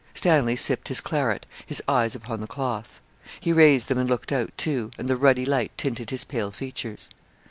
[0.15, 2.99] Stanley sipped his claret, his eyes upon the cloth.
[3.39, 7.07] He raised them and looked out, too; and the ruddy light tinted his pale features.